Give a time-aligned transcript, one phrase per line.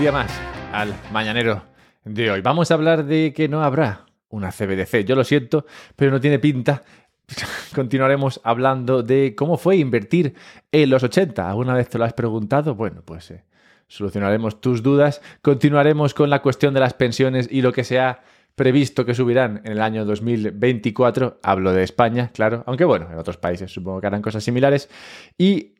[0.00, 0.32] Día más
[0.72, 1.62] al Mañanero
[2.06, 2.40] de hoy.
[2.40, 5.04] Vamos a hablar de que no habrá una CBDC.
[5.04, 6.82] Yo lo siento, pero no tiene pinta.
[7.74, 10.32] Continuaremos hablando de cómo fue invertir
[10.72, 11.46] en los 80.
[11.46, 12.74] ¿Alguna vez te lo has preguntado?
[12.74, 13.44] Bueno, pues eh,
[13.88, 15.20] solucionaremos tus dudas.
[15.42, 18.22] Continuaremos con la cuestión de las pensiones y lo que se ha
[18.54, 21.40] previsto que subirán en el año 2024.
[21.42, 24.88] Hablo de España, claro, aunque bueno, en otros países supongo que harán cosas similares.
[25.36, 25.74] Y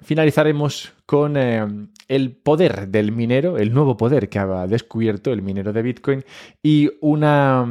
[0.00, 1.66] finalizaremos con eh,
[2.08, 6.24] el poder del minero, el nuevo poder que ha descubierto el minero de Bitcoin
[6.62, 7.62] y una,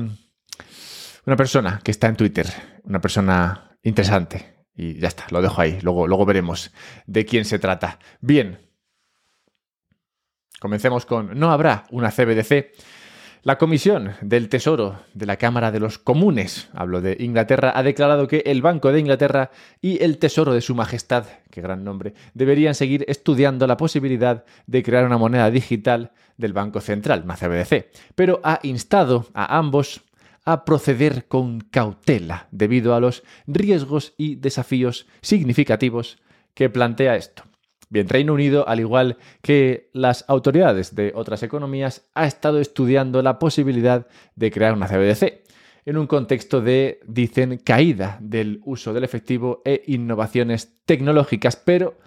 [1.26, 2.48] una persona que está en Twitter,
[2.84, 4.58] una persona interesante.
[4.76, 6.72] Y ya está, lo dejo ahí, luego, luego veremos
[7.08, 7.97] de quién se trata.
[8.22, 8.59] Bien,
[10.59, 12.72] comencemos con, no habrá una CBDC.
[13.48, 18.28] La Comisión del Tesoro de la Cámara de los Comunes, hablo de Inglaterra, ha declarado
[18.28, 22.75] que el Banco de Inglaterra y el Tesoro de Su Majestad, qué gran nombre, deberían
[22.75, 28.42] seguir estudiando la posibilidad de crear una moneda digital del Banco Central, una CBDC, pero
[28.44, 30.02] ha instado a ambos
[30.44, 36.18] a proceder con cautela debido a los riesgos y desafíos significativos
[36.53, 37.44] que plantea esto.
[37.89, 43.39] Bien, Reino Unido, al igual que las autoridades de otras economías, ha estado estudiando la
[43.39, 45.44] posibilidad de crear una CBDC
[45.85, 51.97] en un contexto de, dicen, caída del uso del efectivo e innovaciones tecnológicas, pero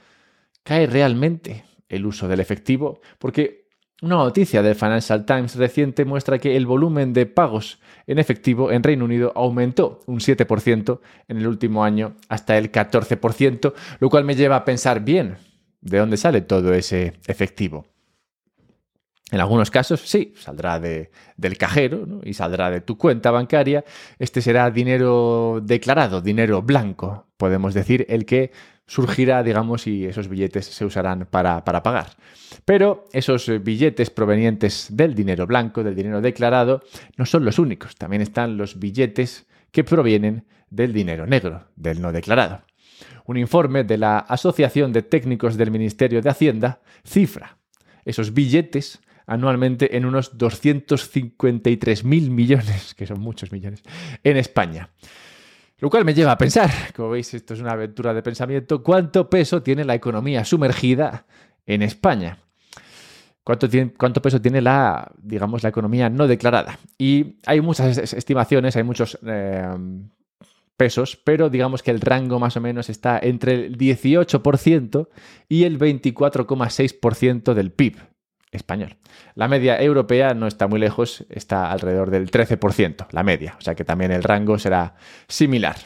[0.64, 3.00] ¿cae realmente el uso del efectivo?
[3.19, 3.70] Porque
[4.03, 8.83] una noticia del Financial Times reciente muestra que el volumen de pagos en efectivo en
[8.83, 14.34] Reino Unido aumentó un 7% en el último año hasta el 14%, lo cual me
[14.34, 15.37] lleva a pensar bien,
[15.81, 17.86] ¿De dónde sale todo ese efectivo?
[19.31, 23.84] En algunos casos sí, saldrá de, del cajero y saldrá de tu cuenta bancaria.
[24.19, 28.50] Este será dinero declarado, dinero blanco, podemos decir, el que
[28.87, 32.16] surgirá, digamos, y esos billetes se usarán para, para pagar.
[32.65, 36.82] Pero esos billetes provenientes del dinero blanco, del dinero declarado,
[37.16, 37.94] no son los únicos.
[37.94, 42.65] También están los billetes que provienen del dinero negro, del no declarado.
[43.27, 47.59] Un informe de la Asociación de Técnicos del Ministerio de Hacienda cifra
[48.05, 53.83] esos billetes anualmente en unos 253.000 millones, que son muchos millones,
[54.25, 54.91] en España.
[55.78, 59.31] Lo cual me lleva a pensar, como veis, esto es una aventura de pensamiento, cuánto
[59.31, 61.27] peso tiene la economía sumergida
[61.65, 62.38] en España.
[63.44, 66.78] ¿Cuánto, cuánto peso tiene la, digamos, la economía no declarada?
[66.99, 69.75] Y hay muchas estimaciones, hay muchos eh,
[70.81, 75.09] pesos, pero digamos que el rango más o menos está entre el 18%
[75.47, 77.99] y el 24,6% del PIB
[78.51, 78.97] español.
[79.35, 83.75] La media europea no está muy lejos, está alrededor del 13%, la media, o sea
[83.75, 84.95] que también el rango será
[85.29, 85.77] similar.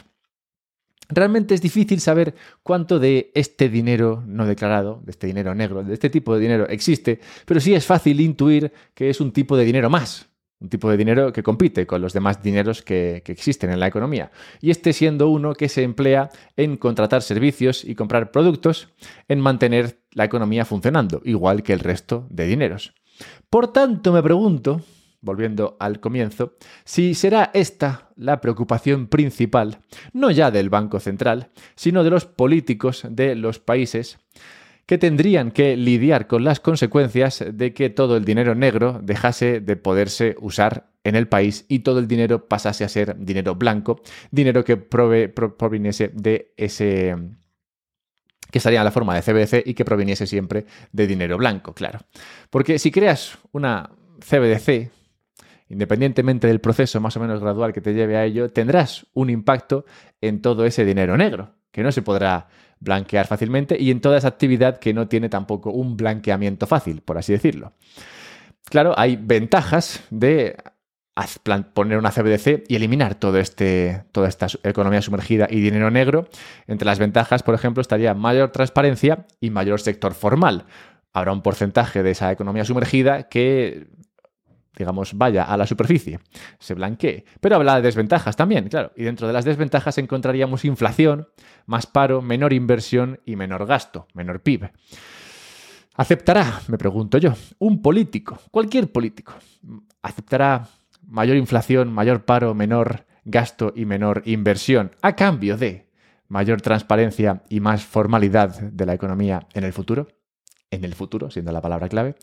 [1.09, 2.33] Realmente es difícil saber
[2.63, 6.69] cuánto de este dinero no declarado, de este dinero negro, de este tipo de dinero
[6.69, 10.29] existe, pero sí es fácil intuir que es un tipo de dinero más,
[10.59, 14.31] un tipo de dinero que compite con los demás dineros que, existen en la economía.
[14.61, 18.89] Y este siendo uno que se emplea en contratar servicios y comprar productos,
[19.27, 22.93] en mantener la economía funcionando, igual que el resto de dineros.
[23.49, 24.81] Por tanto, me pregunto,
[25.21, 26.55] volviendo al comienzo,
[26.85, 29.79] si será esta la preocupación principal,
[30.13, 34.19] no ya del Banco Central, sino de los políticos de los países
[34.85, 39.75] que tendrían que lidiar con las consecuencias de que todo el dinero negro dejase de
[39.75, 44.01] poderse usar en el país y todo el dinero pasase a ser dinero blanco,
[44.31, 47.15] dinero que proviniese de ese
[48.51, 51.99] que estaría en la forma de CBDC y que proviniese siempre de dinero blanco, claro.
[52.49, 54.91] Porque si creas una CBDC,
[55.69, 59.85] independientemente del proceso más o menos gradual que te lleve a ello, tendrás un impacto
[60.21, 62.47] en todo ese dinero negro, que no se podrá
[62.85, 67.17] blanquear fácilmente y en toda esa actividad que no tiene tampoco un blanqueamiento fácil, por
[67.17, 67.73] así decirlo.
[68.63, 70.55] Claro, hay ventajas de
[71.73, 76.27] poner una CBDC y eliminar todo este, toda esta economía sumergida y dinero negro.
[76.67, 80.65] Entre las ventajas, por ejemplo, estaría mayor transparencia y mayor sector formal.
[81.13, 83.87] Habrá un porcentaje de esa economía sumergida que
[84.77, 86.19] digamos, vaya a la superficie,
[86.59, 87.25] se blanquee.
[87.39, 88.91] Pero habla de desventajas también, claro.
[88.95, 91.27] Y dentro de las desventajas encontraríamos inflación,
[91.65, 94.69] más paro, menor inversión y menor gasto, menor PIB.
[95.95, 99.33] ¿Aceptará, me pregunto yo, un político, cualquier político,
[100.01, 100.67] aceptará
[101.07, 105.89] mayor inflación, mayor paro, menor gasto y menor inversión a cambio de
[106.27, 110.07] mayor transparencia y más formalidad de la economía en el futuro?
[110.69, 112.15] En el futuro, siendo la palabra clave.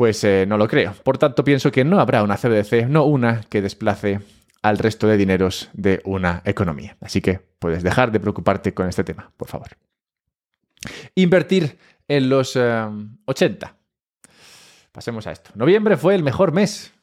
[0.00, 0.94] Pues eh, no lo creo.
[1.04, 4.20] Por tanto, pienso que no habrá una CBDC, no una que desplace
[4.62, 6.96] al resto de dineros de una economía.
[7.02, 9.68] Así que puedes dejar de preocuparte con este tema, por favor.
[11.16, 11.76] Invertir
[12.08, 13.66] en los 80.
[13.66, 14.32] Eh,
[14.90, 15.50] Pasemos a esto.
[15.54, 16.94] Noviembre fue el mejor mes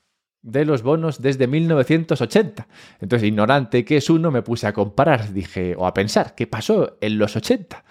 [0.41, 2.67] de los bonos desde 1980.
[2.99, 6.97] Entonces, ignorante que es uno, me puse a comparar, dije, o a pensar, ¿qué pasó
[6.99, 7.83] en los 80?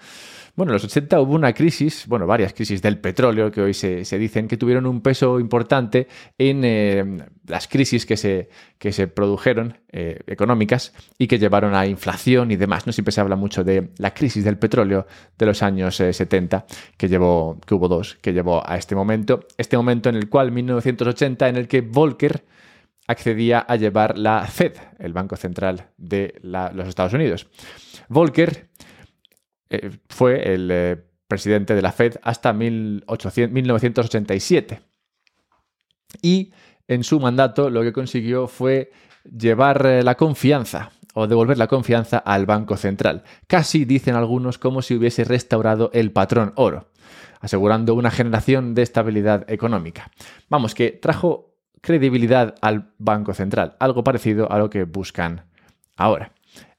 [0.57, 4.03] Bueno, en los 80 hubo una crisis, bueno, varias crisis del petróleo que hoy se,
[4.17, 7.05] dicen que tuvieron un peso importante en eh,
[7.45, 8.49] las crisis que se,
[8.79, 12.87] que se produjeron eh, económicas y que llevaron a inflación y demás.
[12.87, 15.05] No siempre se habla mucho de la crisis del petróleo
[15.37, 19.41] de los años 70, eh, que, llevó, que hubo dos, que llevó a este momento.
[19.57, 22.43] Este momento en el cual, 1980, en el que Volcker
[23.05, 27.47] accedía a llevar la Fed, el Banco Central de los Estados Unidos.
[28.09, 28.69] Volcker
[29.69, 30.97] eh, fue el eh,
[31.27, 34.79] presidente de la Fed hasta 1987.
[36.21, 36.53] Y
[36.87, 38.91] en su mandato lo que consiguió fue
[39.23, 43.23] llevar eh, la confianza o devolver la confianza al Banco Central.
[43.47, 46.91] Casi dicen algunos como si hubiese restaurado el patrón oro,
[47.39, 50.11] asegurando una generación de estabilidad económica.
[50.49, 55.45] Vamos, que trajo credibilidad al Banco Central, algo parecido a lo que buscan
[55.95, 56.31] ahora.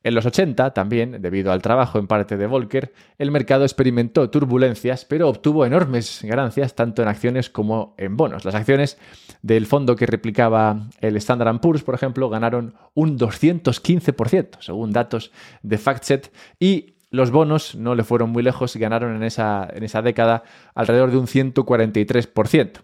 [0.08, 5.04] En los 80, también, debido al trabajo en parte de Volcker, el mercado experimentó turbulencias,
[5.04, 8.46] pero obtuvo enormes ganancias tanto en acciones como en bonos.
[8.46, 8.96] Las acciones
[9.42, 15.30] del fondo que replicaba el Standard Poor's, por ejemplo, ganaron un 215%, según datos
[15.62, 19.82] de FactSet, y los bonos no le fueron muy lejos y ganaron en esa, en
[19.82, 20.42] esa década
[20.74, 22.80] alrededor de un 143%.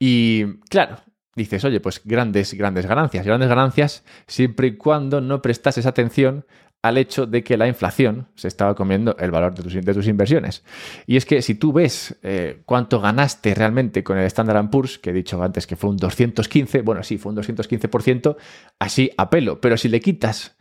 [0.00, 0.96] Y claro,
[1.38, 3.24] dices, oye, pues grandes, grandes ganancias.
[3.24, 6.44] Grandes ganancias siempre y cuando no prestases atención
[6.82, 10.06] al hecho de que la inflación se estaba comiendo el valor de tus, de tus
[10.06, 10.62] inversiones.
[11.06, 15.10] Y es que si tú ves eh, cuánto ganaste realmente con el Standard Poor's, que
[15.10, 18.36] he dicho antes que fue un 215, bueno, sí, fue un 215%,
[18.78, 20.56] así a pelo, pero si le quitas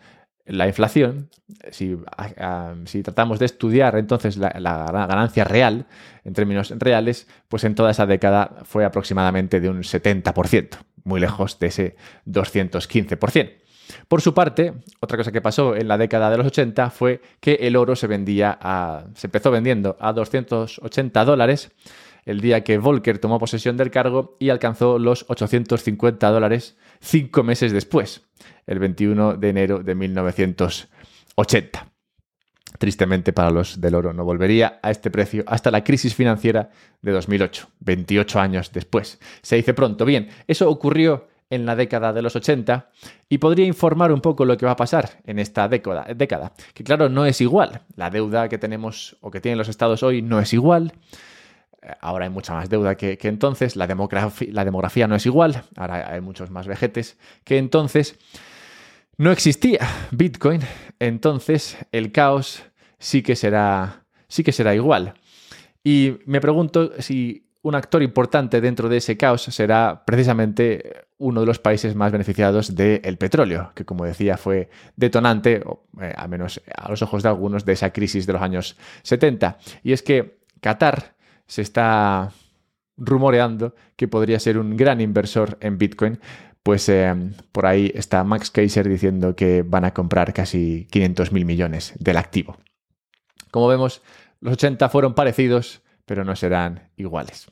[0.48, 1.30] la inflación,
[1.72, 1.98] si,
[3.04, 4.52] tratamos de estudiar entonces la,
[5.08, 5.86] ganancia real,
[6.24, 11.60] en términos reales, pues en toda esa década fue aproximadamente de un 70%, muy lejos
[11.60, 11.96] de ese
[12.26, 13.52] 215%.
[14.08, 17.54] Por su parte, otra cosa que pasó en la década de los 80 fue que
[17.62, 21.72] el oro se vendía a, se empezó vendiendo a 280 dólares
[22.26, 27.72] el día que Volcker tomó posesión del cargo y alcanzó los 850 dólares cinco meses
[27.72, 28.24] después,
[28.66, 31.88] el 21 de enero de 1980.
[32.78, 36.70] Tristemente para los del oro no volvería a este precio hasta la crisis financiera
[37.02, 39.20] de 2008, 28 años después.
[39.42, 42.92] Se dice pronto, bien, eso ocurrió en la década de los 80
[43.30, 46.84] y podría informar un poco lo que va a pasar en esta década, década, que
[46.84, 47.82] claro, no es igual.
[47.96, 50.94] La deuda que tenemos o que tienen los estados hoy no es igual.
[52.02, 56.22] Ahora hay mucha más deuda que, entonces, la, la demografía no es igual, ahora hay
[56.22, 58.18] muchos más vejetes que entonces.
[59.18, 59.80] No existía
[60.12, 60.62] Bitcoin,
[61.00, 62.64] entonces el caos
[63.00, 65.16] sí que será, sí que será igual.
[65.84, 71.48] Y me pregunto si un actor importante dentro de ese caos será precisamente uno de
[71.48, 75.64] los países más beneficiados del petróleo, que como decía fue detonante,
[76.02, 79.58] eh, al menos a los ojos de algunos, de esa crisis de los años 70.
[79.84, 81.17] Y es que Qatar
[81.48, 82.32] se está
[82.98, 86.20] rumoreando que podría ser un gran inversor en Bitcoin,
[86.64, 87.16] pues eh,
[87.52, 92.18] por ahí está Max Kaiser diciendo que van a comprar casi 500 mil millones del
[92.18, 92.58] activo.
[93.52, 94.02] Como vemos,
[94.42, 97.50] los 80 fueron parecidos, pero no serán iguales.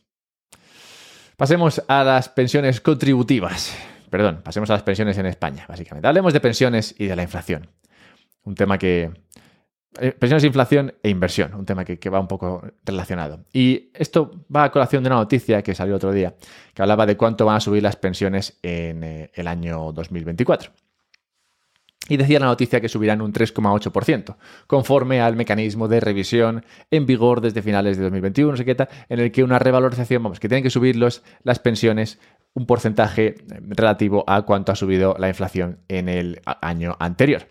[1.38, 3.76] Pasemos a las pensiones contributivas.
[4.10, 6.08] Perdón, pasemos a las pensiones en España, básicamente.
[6.08, 7.70] Hablemos de pensiones y de la inflación.
[8.44, 9.12] Un tema que
[9.96, 13.46] pensiones, inflación e inversión, un tema que, va un poco relacionado.
[13.54, 16.36] Y esto va a colación de una noticia que salió otro día,
[16.74, 20.72] que hablaba de cuánto van a subir las pensiones en eh, el año 2024.
[22.08, 24.36] Y decía la noticia que subirán un 3,8%,
[24.68, 28.78] conforme al mecanismo de revisión en vigor desde finales de 2021, no sé qué
[29.10, 32.20] en el que una revalorización, vamos, que tienen que subir las pensiones
[32.56, 33.36] un porcentaje eh,
[33.68, 37.48] relativo a cuánto ha subido la inflación en el año anterior.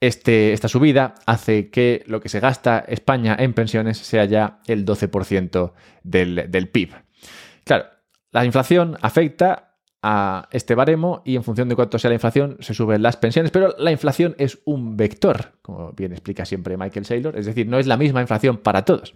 [0.00, 4.86] Este, esta subida hace que lo que se gasta España en pensiones sea ya el
[4.86, 6.94] 12% del, del PIB.
[7.64, 7.84] Claro,
[8.30, 12.72] la inflación afecta a este baremo y en función de cuánto sea la inflación se
[12.72, 17.36] suben las pensiones, pero la inflación es un vector, como bien explica siempre Michael Saylor,
[17.36, 19.14] es decir, no es la misma inflación para todos.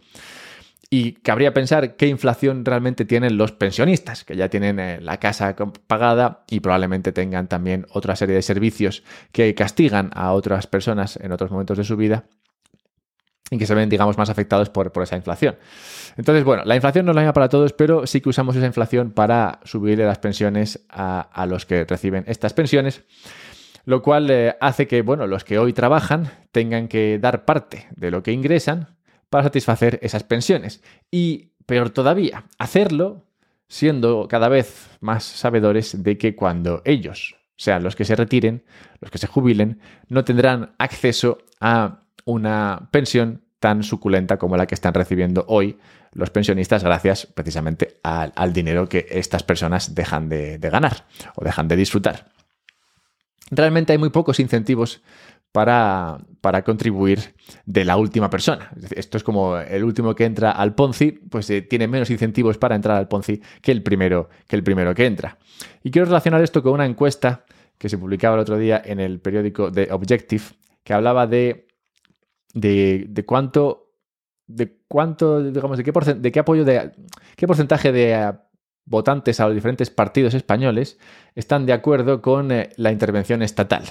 [0.97, 5.57] Y cabría pensar qué inflación realmente tienen los pensionistas, que ya tienen eh, la casa
[5.89, 11.33] pagada y probablemente tengan también otra serie de servicios que castigan a otras personas en
[11.33, 12.27] otros momentos de su vida
[13.51, 15.57] y que se ven, digamos, más afectados por, esa inflación.
[16.17, 18.67] Entonces, bueno, la inflación no es la misma para todos, pero sí que usamos esa
[18.67, 23.03] inflación para subirle las pensiones a, los que reciben estas pensiones,
[23.85, 28.13] lo cual eh, hace que, bueno, los que hoy trabajan tengan que dar parte de
[28.13, 28.94] lo que ingresan
[29.35, 30.81] para satisfacer esas pensiones.
[31.11, 33.25] Y peor todavía, hacerlo
[33.67, 38.63] siendo cada vez más sabedores de que cuando ellos sean los que se retiren,
[39.01, 44.77] los que se jubilen, no tendrán acceso a una pensión tan suculenta como la que
[44.77, 45.81] están recibiendo hoy
[46.13, 51.75] los pensionistas gracias precisamente al, dinero que estas personas dejan de, ganar o dejan de
[51.75, 52.31] disfrutar.
[53.51, 55.03] Realmente hay muy pocos incentivos
[55.55, 58.73] para, para, contribuir de la última persona.
[58.91, 62.75] Esto es como el último que entra al Ponzi, pues eh, tiene menos incentivos para
[62.75, 65.39] entrar al Ponzi que el, primero, que el primero que entra.
[65.85, 67.45] Y quiero relacionar esto con una encuesta
[67.79, 70.43] que se publicaba el otro día en el periódico The Objective,
[70.83, 71.69] que hablaba de,
[72.53, 73.93] de, de cuánto
[74.49, 76.91] de cuánto, digamos, de qué, de qué apoyo, de
[77.37, 78.35] qué porcentaje de
[78.87, 80.99] votantes a los diferentes partidos españoles
[81.35, 83.85] están de acuerdo con eh, la intervención estatal.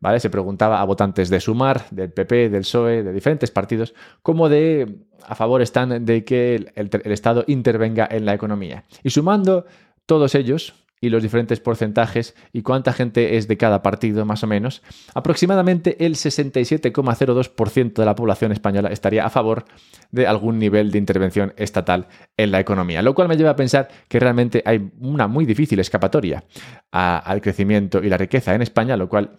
[0.00, 0.18] ¿Vale?
[0.18, 5.04] Se preguntaba a votantes de Sumar, del PP, del PSOE, de diferentes partidos, cómo de
[5.26, 8.84] a favor están de que el Estado intervenga en la economía.
[9.02, 9.66] Y sumando
[10.06, 14.46] todos ellos, y los diferentes porcentajes y cuánta gente es de cada partido más o
[14.46, 14.82] menos,
[15.14, 19.64] aproximadamente el 67,02% de la población española estaría a favor
[20.10, 23.88] de algún nivel de intervención estatal en la economía, lo cual me lleva a pensar
[24.08, 26.44] que realmente hay una muy difícil escapatoria
[26.90, 29.38] al crecimiento y la riqueza en España, lo cual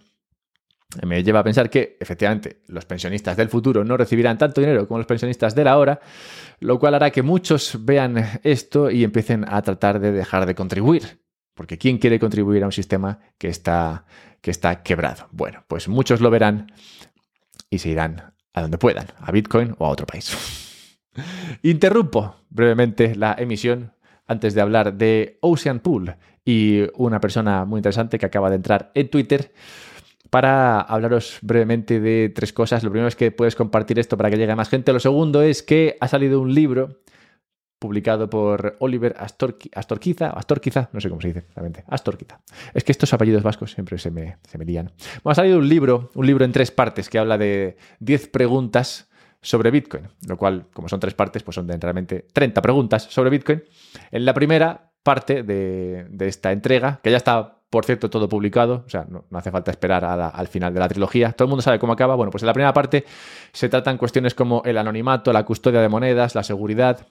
[1.05, 4.97] me lleva a pensar que efectivamente los pensionistas del futuro no recibirán tanto dinero como
[4.97, 5.99] los pensionistas de la hora,
[6.59, 11.19] lo cual hará que muchos vean esto y empiecen a tratar de dejar de contribuir.
[11.59, 14.05] Porque ¿quién quiere contribuir a un sistema que está,
[14.39, 15.27] que está quebrado?
[15.33, 16.71] Bueno, pues muchos lo verán
[17.69, 20.97] y se irán a donde puedan, a Bitcoin o a otro país.
[21.61, 23.91] Interrumpo brevemente la emisión
[24.25, 28.93] antes de hablar de Ocean Pool y una persona muy interesante que acaba de entrar
[28.95, 29.51] en Twitter
[30.29, 32.85] para hablaros brevemente de tres cosas.
[32.85, 34.93] Lo primero es que puedes compartir esto para que llegue a más gente.
[34.93, 37.01] Lo segundo es que ha salido un libro
[37.79, 42.41] publicado por Oliver Astorquiza, Astorquiza, no sé cómo se dice exactamente, Astorquiza.
[42.73, 44.91] Es que estos apellidos vascos siempre se me, se me lían.
[45.23, 49.09] Bueno, ha salido un libro, un libro en tres partes que habla de 10 preguntas
[49.41, 53.29] sobre Bitcoin, lo cual, como son tres partes, pues son de realmente 30 preguntas sobre
[53.29, 53.63] Bitcoin.
[54.11, 58.89] En la primera parte de, esta entrega, que ya está por cierto, todo publicado, o
[58.89, 61.33] sea, no, hace falta esperar al final de la trilogía.
[61.33, 62.15] Todo el mundo sabe cómo acaba.
[62.15, 63.05] Bueno, pues en la primera parte
[63.53, 67.05] se tratan cuestiones como el anonimato, la custodia de monedas, la seguridad,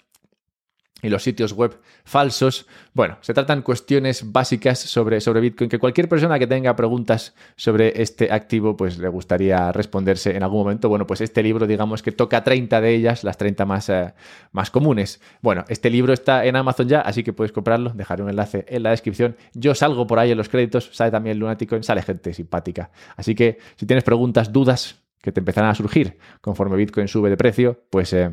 [1.03, 2.67] y los sitios web falsos.
[2.93, 8.03] Bueno, se tratan cuestiones básicas sobre, sobre Bitcoin que cualquier persona que tenga preguntas sobre
[8.03, 10.89] este activo pues le gustaría responderse en algún momento.
[10.89, 14.13] Bueno, pues este libro digamos que toca 30 de ellas, las 30 más, eh,
[14.53, 15.21] más comunes.
[15.41, 17.91] Bueno, este libro está en Amazon ya, así que puedes comprarlo.
[17.91, 19.37] Dejaré un enlace en la descripción.
[19.55, 22.91] Yo salgo por ahí en los créditos, sale también Lunático, sale gente simpática.
[23.17, 27.37] Así que si tienes preguntas, dudas que te empezarán a surgir conforme Bitcoin sube de
[27.37, 28.13] precio, pues...
[28.13, 28.31] Eh,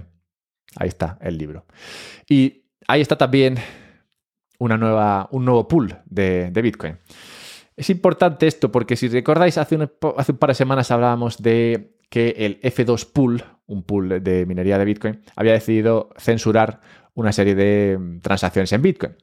[0.76, 1.66] Ahí está el libro.
[2.30, 3.58] Y ahí está también
[4.60, 6.98] una nueva, un nuevo pool de, Bitcoin.
[7.76, 11.96] Es importante esto porque si recordáis, hace un, hace un par de semanas hablábamos de
[12.10, 16.82] que el F2 Pool, un pool de minería de Bitcoin, había decidido censurar
[17.14, 19.16] una serie de mm, transacciones en Bitcoin.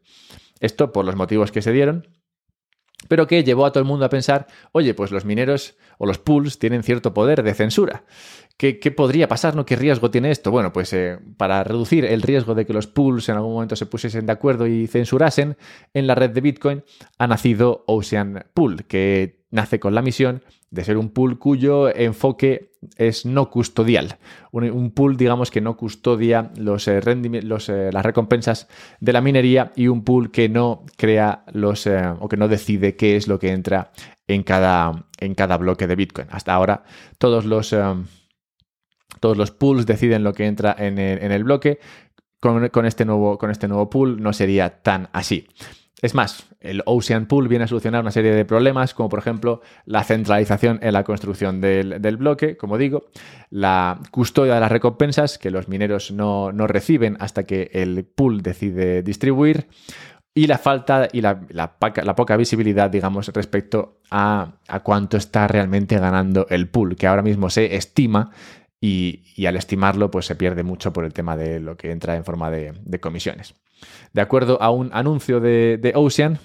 [0.61, 2.09] Esto por los motivos que se dieron,
[3.09, 6.19] pero que llevó a todo el mundo a pensar, oye, pues los mineros o los
[6.19, 8.05] pools tienen cierto poder de censura.
[8.57, 9.57] ¿Qué, podría pasar?
[9.57, 9.67] ¿no?
[9.67, 10.53] ¿Qué riesgo tiene esto?
[10.53, 13.87] Bueno, pues eh, para reducir el riesgo de que los pools en algún momento se
[13.87, 15.57] pusiesen de acuerdo y censurasen,
[15.95, 16.85] en la red de Bitcoin
[17.19, 22.73] ha nacido Ocean Pool, que nace con la misión de ser un pool cuyo enfoque
[22.97, 24.17] es no custodial.
[24.51, 29.87] Un, pool, digamos, que no custodia los, eh, eh, las recompensas de la minería y
[29.87, 33.93] un pool que no crea los o que no decide qué es lo que entra
[34.27, 36.29] en cada, en cada bloque de Bitcoin.
[36.31, 36.85] Hasta ahora
[37.19, 37.75] todos los
[39.21, 41.79] todos los pools deciden lo que entra en el, bloque.
[42.41, 45.47] Con, este nuevo, con este nuevo pool no sería tan así.
[46.03, 49.63] Es más, el Ocean Pool viene a solucionar una serie de problemas, como por ejemplo
[49.87, 53.05] la centralización en la construcción del, bloque, como digo,
[53.51, 59.05] la custodia de las recompensas que los mineros no, reciben hasta que el pool decide
[59.05, 59.69] distribuir,
[60.35, 66.47] y la falta y la, poca visibilidad, digamos, respecto a, a, cuánto está realmente ganando
[66.49, 68.31] el pool, que ahora mismo se estima
[68.83, 72.25] y, al estimarlo pues se pierde mucho por el tema de lo que entra en
[72.25, 73.55] forma de, comisiones.
[74.13, 76.39] De acuerdo a un anuncio de, Ocean,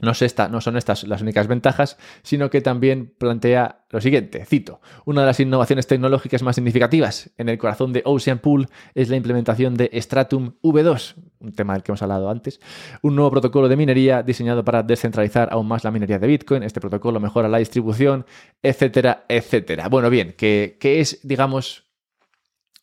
[0.00, 5.26] no, son estas las únicas ventajas, sino que también plantea lo siguiente, cito, una de
[5.26, 9.90] las innovaciones tecnológicas más significativas en el corazón de Ocean Pool es la implementación de
[10.00, 12.60] Stratum V2, un tema del que hemos hablado antes,
[13.02, 16.80] un nuevo protocolo de minería diseñado para descentralizar aún más la minería de Bitcoin, este
[16.80, 18.26] protocolo mejora la distribución,
[18.62, 19.88] etcétera, etcétera.
[19.88, 21.90] Bueno, bien, que, es, digamos,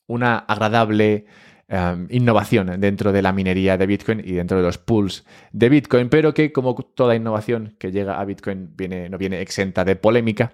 [0.08, 1.26] una agradable
[1.70, 6.08] Em, innovación dentro de la minería de Bitcoin y dentro de los pools de Bitcoin,
[6.08, 10.54] pero que como toda innovación que llega a Bitcoin viene, no viene exenta de polémica.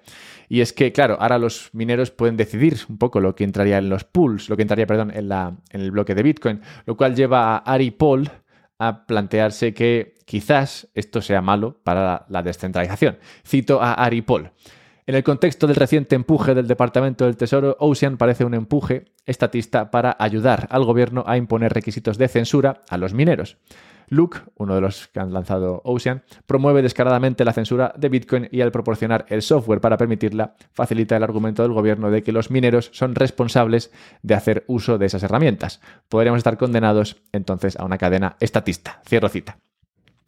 [0.49, 3.89] Y es que, claro, ahora los mineros pueden decidir un poco lo que entraría en
[3.89, 7.15] los pools, lo que entraría, perdón, en, la, en el bloque de Bitcoin, lo cual
[7.15, 8.31] lleva a Ari Paul
[8.79, 13.19] a plantearse que quizás esto sea malo para la descentralización.
[13.45, 14.49] Cito a Ari Paul.
[15.05, 19.91] En el contexto del reciente empuje del Departamento del Tesoro, Ocean parece un empuje estatista
[19.91, 23.57] para ayudar al gobierno a imponer requisitos de censura a los mineros.
[24.07, 28.61] Luke, uno de los que han lanzado Ocean, promueve descaradamente la censura de Bitcoin y
[28.61, 32.89] al proporcionar el software para permitirla, facilita el argumento del gobierno de que los mineros
[32.93, 33.91] son responsables
[34.21, 35.81] de hacer uso de esas herramientas.
[36.07, 39.01] Podríamos estar condenados entonces a una cadena estatista.
[39.05, 39.57] Cierro cita.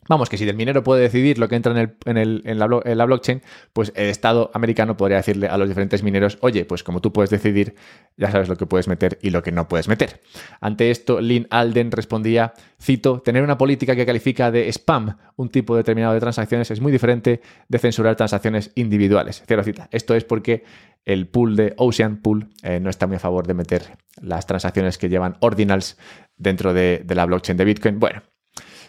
[0.07, 1.73] Vamos, que si el minero puede decidir lo que entra
[2.05, 3.41] en, la, blockchain,
[3.73, 7.31] pues el Estado americano podría decirle a los diferentes mineros, oye, pues como tú puedes
[7.31, 7.75] decidir,
[8.15, 10.21] ya sabes lo que puedes meter y lo que no puedes meter.
[10.61, 15.75] Ante esto, Lynn Alden respondía, cito, tener una política que califica de spam un tipo
[15.75, 19.43] determinado de transacciones es muy diferente de censurar transacciones individuales.
[19.47, 19.89] Cierro cita.
[19.91, 20.63] Esto es porque
[21.03, 24.97] el pool de Ocean Pool eh, no está muy a favor de meter las transacciones
[24.97, 25.97] que llevan ordinals
[26.37, 27.99] dentro de, de la blockchain de Bitcoin.
[27.99, 28.21] Bueno,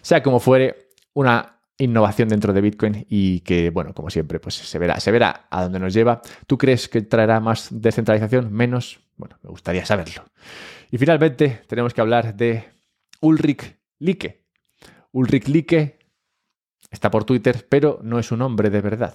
[0.02, 0.85] sea como fuere,
[1.16, 5.46] una innovación dentro de Bitcoin y que, bueno, como siempre, pues se verá, se verá
[5.50, 6.20] a dónde nos lleva.
[6.46, 8.52] ¿Tú crees que traerá más descentralización?
[8.52, 9.00] ¿Menos?
[9.16, 10.26] Bueno, me gustaría saberlo.
[10.90, 12.64] Y finalmente tenemos que hablar de
[13.22, 14.44] Ulrich Licke.
[15.12, 15.98] Ulrich Licke
[16.90, 19.14] está por Twitter, pero no es un hombre de verdad.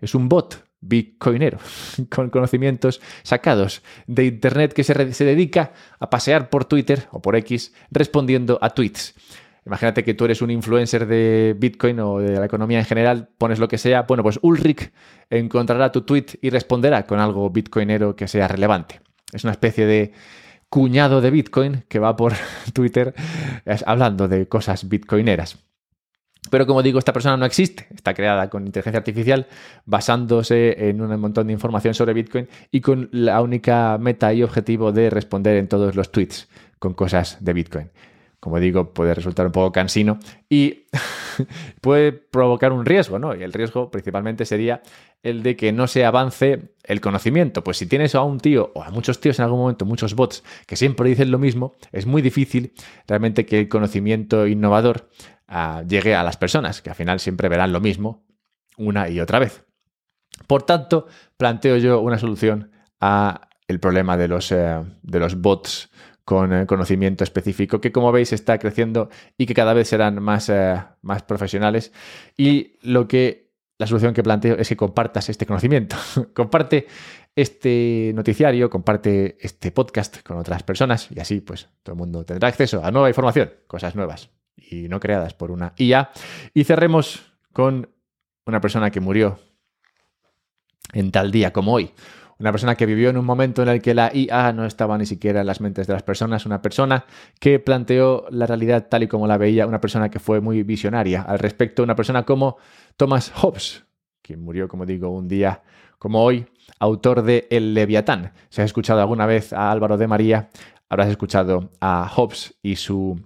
[0.00, 1.58] Es un bot bitcoinero
[2.10, 7.34] con conocimientos sacados de Internet que se, se dedica a pasear por Twitter o por
[7.34, 9.16] X respondiendo a tweets.
[9.66, 13.58] Imagínate que tú eres un influencer de Bitcoin o de la economía en general, pones
[13.58, 14.02] lo que sea.
[14.02, 14.92] Bueno, pues Ulrich
[15.28, 19.00] encontrará tu tweet y responderá con algo bitcoinero que sea relevante.
[19.32, 20.12] Es una especie de
[20.68, 22.32] cuñado de Bitcoin que va por
[22.72, 23.14] Twitter
[23.86, 25.58] hablando de cosas bitcoineras.
[26.50, 29.46] Pero como digo, esta persona no existe, está creada con inteligencia artificial
[29.84, 34.90] basándose en un montón de información sobre Bitcoin y con la única meta y objetivo
[34.90, 37.90] de responder en todos los tweets con cosas de Bitcoin
[38.40, 40.86] como digo, puede resultar un poco cansino y
[41.82, 43.34] puede provocar un riesgo, ¿no?
[43.36, 44.82] Y el riesgo principalmente sería
[45.22, 47.62] el de que no se avance el conocimiento.
[47.62, 50.42] Pues si tienes a un tío o a muchos tíos en algún momento, muchos bots
[50.66, 52.72] que siempre dicen lo mismo, es muy difícil
[53.06, 55.10] realmente que el conocimiento innovador
[55.46, 58.24] ah, llegue a las personas, que al final siempre verán lo mismo
[58.78, 59.64] una y otra vez.
[60.46, 65.90] Por tanto, planteo yo una solución a el problema de los, eh, de los bots
[66.30, 70.48] con eh, conocimiento específico, que como veis está creciendo y que cada vez serán más,
[70.48, 71.92] eh, más profesionales.
[72.36, 75.96] Y lo que la solución que planteo es que compartas este conocimiento.
[76.32, 76.86] comparte
[77.34, 82.46] este noticiario, comparte este podcast con otras personas y así pues todo el mundo tendrá
[82.46, 86.12] acceso a nueva información, cosas nuevas y no creadas por una IA.
[86.54, 87.90] Y cerremos con
[88.46, 89.40] una persona que murió
[90.92, 91.90] en tal día como hoy.
[92.40, 95.04] Una persona que vivió en un momento en el que la IA no estaba ni
[95.04, 97.04] siquiera en las mentes de las personas, una persona
[97.38, 101.20] que planteó la realidad tal y como la veía, una persona que fue muy visionaria
[101.20, 102.56] al respecto, una persona como
[102.96, 103.84] Thomas Hobbes,
[104.22, 105.62] quien murió, como digo, un día
[105.98, 106.46] como hoy,
[106.78, 108.32] autor de El Leviatán.
[108.48, 110.48] Si has escuchado alguna vez a Álvaro de María,
[110.88, 113.20] habrás escuchado a Hobbes y su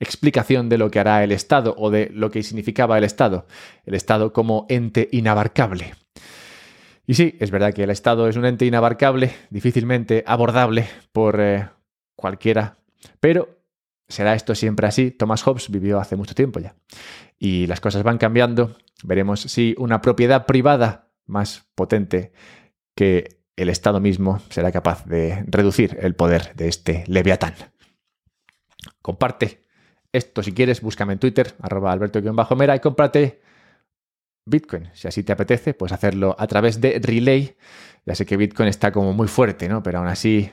[0.00, 3.46] explicación de lo que hará el Estado o de lo que significaba el Estado,
[3.84, 5.92] el Estado como ente inabarcable.
[7.06, 11.68] Y sí, es verdad que el Estado es un ente inabarcable, difícilmente abordable por eh,
[12.16, 12.78] cualquiera,
[13.20, 13.58] pero
[14.08, 15.10] ¿será esto siempre así?
[15.10, 16.74] Thomas Hobbes vivió hace mucho tiempo ya.
[17.38, 18.76] Y las cosas van cambiando.
[19.02, 22.32] Veremos si una propiedad privada más potente
[22.94, 27.54] que el Estado mismo será capaz de reducir el poder de este leviatán.
[29.02, 29.62] Comparte
[30.12, 33.42] esto si quieres, búscame en Twitter, arroba alberto-mera y cómprate
[34.46, 34.90] Bitcoin.
[34.92, 37.56] Si así te apetece, puedes hacerlo a través de Relay.
[38.06, 39.82] Ya sé que Bitcoin está como muy fuerte, ¿no?
[39.82, 40.50] Pero aún así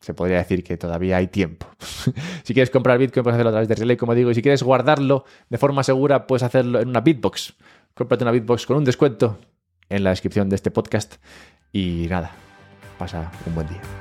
[0.00, 1.66] se podría decir que todavía hay tiempo.
[2.42, 4.30] si quieres comprar Bitcoin, puedes hacerlo a través de Relay, como digo.
[4.30, 7.54] Y si quieres guardarlo de forma segura, puedes hacerlo en una Bitbox.
[7.94, 9.38] Cómprate una Bitbox con un descuento
[9.88, 11.16] en la descripción de este podcast.
[11.72, 12.32] Y nada,
[12.98, 13.99] pasa un buen día.